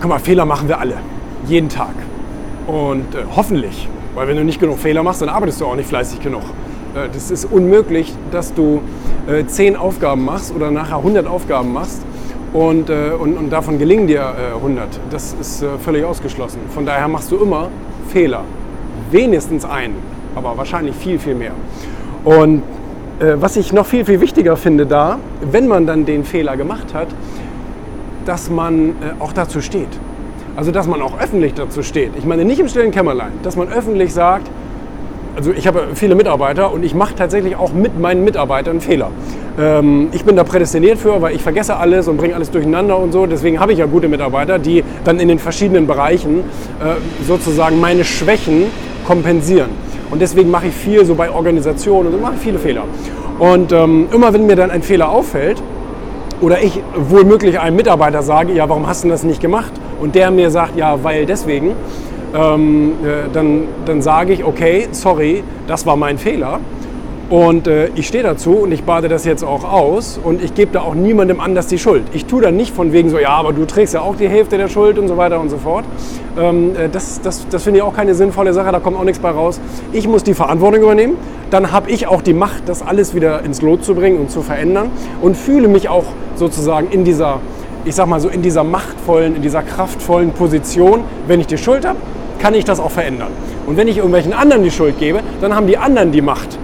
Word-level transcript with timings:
Guck 0.00 0.10
mal, 0.10 0.18
Fehler 0.18 0.44
machen 0.44 0.68
wir 0.68 0.78
alle. 0.78 0.94
Jeden 1.46 1.68
Tag. 1.68 1.94
Und 2.66 3.14
äh, 3.14 3.24
hoffentlich. 3.34 3.88
Weil 4.14 4.28
wenn 4.28 4.36
du 4.36 4.44
nicht 4.44 4.60
genug 4.60 4.78
Fehler 4.78 5.02
machst, 5.02 5.22
dann 5.22 5.28
arbeitest 5.28 5.60
du 5.60 5.66
auch 5.66 5.76
nicht 5.76 5.88
fleißig 5.88 6.20
genug. 6.20 6.42
Äh, 6.94 7.08
das 7.12 7.30
ist 7.30 7.46
unmöglich, 7.46 8.14
dass 8.30 8.52
du 8.52 8.82
äh, 9.26 9.46
10 9.46 9.76
Aufgaben 9.76 10.24
machst 10.24 10.54
oder 10.54 10.70
nachher 10.70 10.98
100 10.98 11.26
Aufgaben 11.26 11.72
machst 11.72 12.02
und, 12.52 12.90
äh, 12.90 13.10
und, 13.18 13.36
und, 13.36 13.50
davon 13.50 13.78
gelingen 13.78 14.06
dir 14.06 14.34
100. 14.56 14.84
Äh, 14.84 14.98
das 15.10 15.34
ist 15.40 15.62
äh, 15.62 15.78
völlig 15.78 16.04
ausgeschlossen. 16.04 16.60
Von 16.74 16.84
daher 16.84 17.08
machst 17.08 17.30
du 17.30 17.36
immer 17.36 17.68
Fehler. 18.08 18.44
Wenigstens 19.10 19.64
einen, 19.64 19.96
aber 20.34 20.56
wahrscheinlich 20.58 20.94
viel, 20.94 21.18
viel 21.18 21.34
mehr. 21.34 21.52
Und 22.24 22.62
äh, 23.18 23.34
was 23.36 23.56
ich 23.56 23.72
noch 23.72 23.86
viel, 23.86 24.04
viel 24.04 24.20
wichtiger 24.20 24.56
finde 24.56 24.84
da, 24.84 25.18
wenn 25.40 25.68
man 25.68 25.86
dann 25.86 26.04
den 26.04 26.24
Fehler 26.24 26.56
gemacht 26.56 26.92
hat, 26.92 27.08
dass 28.26 28.50
man 28.50 28.94
auch 29.18 29.32
dazu 29.32 29.60
steht. 29.60 29.88
Also 30.56 30.70
dass 30.70 30.86
man 30.86 31.02
auch 31.02 31.20
öffentlich 31.20 31.54
dazu 31.54 31.82
steht. 31.82 32.12
Ich 32.18 32.24
meine 32.24 32.44
nicht 32.44 32.60
im 32.60 32.68
stillen 32.68 32.90
Kämmerlein, 32.90 33.32
dass 33.42 33.56
man 33.56 33.68
öffentlich 33.68 34.12
sagt, 34.12 34.50
also 35.36 35.52
ich 35.52 35.66
habe 35.66 35.88
viele 35.94 36.14
Mitarbeiter 36.14 36.72
und 36.72 36.82
ich 36.82 36.94
mache 36.94 37.14
tatsächlich 37.14 37.56
auch 37.56 37.74
mit 37.74 38.00
meinen 38.00 38.24
Mitarbeitern 38.24 38.80
Fehler. 38.80 39.10
Ähm, 39.58 40.08
ich 40.12 40.24
bin 40.24 40.34
da 40.34 40.44
prädestiniert 40.44 40.98
für, 40.98 41.20
weil 41.20 41.34
ich 41.34 41.42
vergesse 41.42 41.76
alles 41.76 42.08
und 42.08 42.16
bringe 42.16 42.34
alles 42.34 42.50
durcheinander 42.50 42.98
und 42.98 43.12
so. 43.12 43.26
Deswegen 43.26 43.60
habe 43.60 43.72
ich 43.72 43.78
ja 43.78 43.84
gute 43.84 44.08
Mitarbeiter, 44.08 44.58
die 44.58 44.82
dann 45.04 45.20
in 45.20 45.28
den 45.28 45.38
verschiedenen 45.38 45.86
Bereichen 45.86 46.38
äh, 46.38 47.24
sozusagen 47.26 47.78
meine 47.80 48.04
Schwächen 48.04 48.64
kompensieren. 49.06 49.68
Und 50.10 50.22
deswegen 50.22 50.50
mache 50.50 50.68
ich 50.68 50.74
viel 50.74 51.04
so 51.04 51.14
bei 51.14 51.30
Organisationen 51.30 52.06
und 52.06 52.12
so 52.14 52.18
mache 52.18 52.34
ich 52.36 52.40
viele 52.40 52.58
Fehler. 52.58 52.84
Und 53.38 53.72
ähm, 53.72 54.08
immer 54.14 54.32
wenn 54.32 54.46
mir 54.46 54.56
dann 54.56 54.70
ein 54.70 54.82
Fehler 54.82 55.10
auffällt, 55.10 55.62
oder 56.40 56.62
ich 56.62 56.80
wohl 56.96 57.24
einem 57.58 57.76
Mitarbeiter 57.76 58.22
sage, 58.22 58.52
ja, 58.52 58.68
warum 58.68 58.86
hast 58.86 59.04
du 59.04 59.08
das 59.08 59.22
nicht 59.22 59.40
gemacht? 59.40 59.72
Und 60.00 60.14
der 60.14 60.30
mir 60.30 60.50
sagt, 60.50 60.76
ja, 60.76 61.02
weil 61.02 61.26
deswegen, 61.26 61.72
ähm, 62.34 62.92
äh, 63.02 63.28
dann, 63.32 63.64
dann 63.84 64.02
sage 64.02 64.32
ich, 64.32 64.44
okay, 64.44 64.88
sorry, 64.90 65.42
das 65.66 65.86
war 65.86 65.96
mein 65.96 66.18
Fehler. 66.18 66.60
Und 67.28 67.66
äh, 67.66 67.88
ich 67.96 68.06
stehe 68.06 68.22
dazu 68.22 68.52
und 68.52 68.70
ich 68.70 68.84
bade 68.84 69.08
das 69.08 69.24
jetzt 69.24 69.42
auch 69.42 69.64
aus 69.64 70.20
und 70.22 70.40
ich 70.40 70.54
gebe 70.54 70.70
da 70.70 70.82
auch 70.82 70.94
niemandem 70.94 71.40
anders 71.40 71.66
die 71.66 71.78
Schuld. 71.78 72.04
Ich 72.12 72.26
tue 72.26 72.40
da 72.40 72.52
nicht 72.52 72.72
von 72.72 72.92
wegen 72.92 73.10
so, 73.10 73.18
ja, 73.18 73.30
aber 73.30 73.52
du 73.52 73.64
trägst 73.64 73.94
ja 73.94 74.00
auch 74.00 74.14
die 74.14 74.28
Hälfte 74.28 74.58
der 74.58 74.68
Schuld 74.68 74.96
und 74.96 75.08
so 75.08 75.16
weiter 75.16 75.40
und 75.40 75.48
so 75.48 75.56
fort. 75.56 75.84
Ähm, 76.38 76.76
äh, 76.76 76.88
das 76.88 77.20
das, 77.20 77.48
das 77.48 77.64
finde 77.64 77.78
ich 77.78 77.82
auch 77.82 77.94
keine 77.94 78.14
sinnvolle 78.14 78.52
Sache, 78.52 78.70
da 78.70 78.78
kommt 78.78 78.96
auch 78.96 79.02
nichts 79.02 79.18
bei 79.18 79.30
raus. 79.30 79.60
Ich 79.92 80.06
muss 80.06 80.22
die 80.22 80.34
Verantwortung 80.34 80.82
übernehmen, 80.82 81.16
dann 81.50 81.72
habe 81.72 81.90
ich 81.90 82.06
auch 82.06 82.22
die 82.22 82.32
Macht, 82.34 82.68
das 82.68 82.82
alles 82.82 83.14
wieder 83.14 83.42
ins 83.44 83.62
Lot 83.62 83.84
zu 83.84 83.94
bringen 83.94 84.18
und 84.18 84.30
zu 84.30 84.42
verändern 84.42 84.90
und 85.22 85.36
fühle 85.36 85.68
mich 85.68 85.88
auch 85.88 86.04
sozusagen 86.34 86.88
in 86.90 87.04
dieser, 87.04 87.40
ich 87.84 87.94
sag 87.94 88.06
mal 88.06 88.20
so, 88.20 88.28
in 88.28 88.42
dieser 88.42 88.64
machtvollen, 88.64 89.36
in 89.36 89.42
dieser 89.42 89.62
kraftvollen 89.62 90.32
Position, 90.32 91.04
wenn 91.26 91.40
ich 91.40 91.46
die 91.46 91.58
Schuld 91.58 91.86
habe, 91.86 91.98
kann 92.38 92.54
ich 92.54 92.64
das 92.64 92.80
auch 92.80 92.90
verändern. 92.90 93.28
Und 93.66 93.76
wenn 93.76 93.88
ich 93.88 93.96
irgendwelchen 93.96 94.32
anderen 94.32 94.62
die 94.62 94.70
Schuld 94.70 94.98
gebe, 94.98 95.20
dann 95.40 95.54
haben 95.54 95.66
die 95.66 95.78
anderen 95.78 96.12
die 96.12 96.22
Macht. 96.22 96.58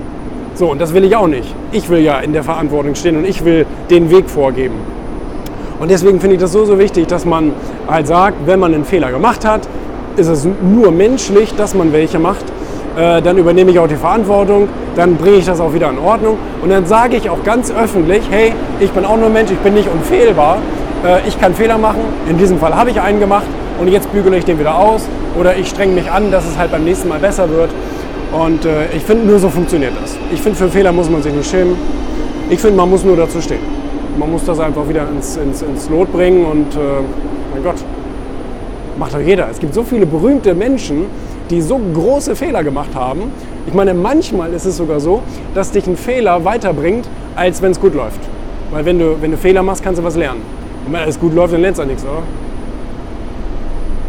So, 0.55 0.70
und 0.70 0.80
das 0.80 0.92
will 0.92 1.05
ich 1.05 1.16
auch 1.16 1.28
nicht. 1.28 1.55
Ich 1.72 1.88
will 1.88 2.00
ja 2.00 2.19
in 2.19 2.33
der 2.33 2.44
Verantwortung 2.44 2.94
stehen 2.94 3.16
und 3.16 3.25
ich 3.25 3.44
will 3.44 3.66
den 3.91 4.10
Weg 4.10 4.28
vorgeben. 4.28 4.75
Und 5.80 5.91
deswegen 5.91 6.20
finde 6.20 6.36
ich 6.36 6.41
das 6.41 6.53
so, 6.53 6.64
so 6.64 6.78
wichtig, 6.78 7.08
dass 7.08 7.25
man 7.25 7.53
halt 7.88 8.06
sagt, 8.06 8.47
wenn 8.47 8.60
man 8.60 8.75
einen 8.75 8.84
Fehler 8.84 9.10
gemacht 9.10 9.44
hat, 9.44 9.62
ist 10.16 10.28
es 10.28 10.47
nur 10.62 10.91
menschlich, 10.91 11.55
dass 11.56 11.75
man 11.75 11.92
welche 11.92 12.19
macht. 12.19 12.44
Äh, 12.96 13.22
dann 13.22 13.38
übernehme 13.38 13.70
ich 13.70 13.78
auch 13.78 13.88
die 13.88 13.96
Verantwortung, 13.96 14.68
dann 14.96 15.16
bringe 15.16 15.36
ich 15.36 15.46
das 15.46 15.60
auch 15.60 15.72
wieder 15.72 15.88
in 15.88 15.98
Ordnung 15.98 16.36
und 16.62 16.68
dann 16.68 16.84
sage 16.84 17.16
ich 17.16 17.30
auch 17.30 17.42
ganz 17.42 17.72
öffentlich, 17.72 18.22
hey, 18.30 18.52
ich 18.80 18.90
bin 18.90 19.06
auch 19.06 19.16
nur 19.16 19.30
Mensch, 19.30 19.50
ich 19.50 19.58
bin 19.58 19.72
nicht 19.72 19.88
unfehlbar, 19.90 20.58
äh, 21.02 21.26
ich 21.26 21.40
kann 21.40 21.54
Fehler 21.54 21.78
machen, 21.78 22.00
in 22.28 22.36
diesem 22.36 22.58
Fall 22.58 22.74
habe 22.74 22.90
ich 22.90 23.00
einen 23.00 23.18
gemacht 23.18 23.46
und 23.80 23.88
jetzt 23.88 24.12
bügele 24.12 24.36
ich 24.36 24.44
den 24.44 24.58
wieder 24.58 24.78
aus 24.78 25.08
oder 25.40 25.56
ich 25.56 25.70
strenge 25.70 25.94
mich 25.94 26.10
an, 26.10 26.30
dass 26.30 26.44
es 26.46 26.58
halt 26.58 26.70
beim 26.70 26.84
nächsten 26.84 27.08
Mal 27.08 27.18
besser 27.18 27.48
wird. 27.48 27.70
Und 28.30 28.64
äh, 28.64 28.94
ich 28.94 29.02
finde, 29.02 29.26
nur 29.26 29.38
so 29.38 29.48
funktioniert 29.48 29.92
das. 30.02 30.16
Ich 30.30 30.40
finde, 30.40 30.58
für 30.58 30.68
Fehler 30.68 30.92
muss 30.92 31.08
man 31.08 31.22
sich 31.22 31.32
nicht 31.32 31.50
schämen. 31.50 31.76
Ich 32.50 32.60
finde, 32.60 32.76
man 32.76 32.91
muss 32.91 33.04
nur 33.04 33.16
dazu 33.16 33.41
stehen. 33.41 33.60
Man 34.19 34.31
muss 34.31 34.44
das 34.44 34.60
einfach 34.60 34.86
wieder 34.88 35.06
ins, 35.08 35.36
ins, 35.36 35.62
ins 35.62 35.88
Lot 35.88 36.12
bringen 36.12 36.44
und 36.44 36.66
mein 37.52 37.62
Gott, 37.62 37.76
macht 38.98 39.14
doch 39.14 39.20
jeder. 39.20 39.48
Es 39.50 39.58
gibt 39.58 39.75
so 39.75 39.82
viele 39.82 40.06
berühmte 40.06 40.54
Menschen, 40.54 41.06
die 41.52 41.60
so 41.60 41.78
große 41.78 42.34
Fehler 42.34 42.64
gemacht 42.64 42.94
haben. 42.94 43.30
Ich 43.66 43.74
meine, 43.74 43.94
manchmal 43.94 44.52
ist 44.54 44.64
es 44.64 44.78
sogar 44.78 44.98
so, 44.98 45.22
dass 45.54 45.70
dich 45.70 45.86
ein 45.86 45.96
Fehler 45.96 46.44
weiterbringt, 46.44 47.06
als 47.36 47.62
wenn 47.62 47.72
es 47.72 47.80
gut 47.80 47.94
läuft. 47.94 48.20
Weil 48.70 48.84
wenn 48.86 48.98
du, 48.98 49.20
wenn 49.20 49.30
du 49.30 49.36
Fehler 49.36 49.62
machst, 49.62 49.84
kannst 49.84 50.00
du 50.00 50.04
was 50.04 50.16
lernen. 50.16 50.40
Und 50.86 50.94
wenn 50.94 51.02
alles 51.02 51.20
gut 51.20 51.34
läuft, 51.34 51.52
dann 51.52 51.60
lernst 51.60 51.78
du 51.78 51.84
auch 51.84 51.86
nichts, 51.86 52.04
oder? 52.04 52.22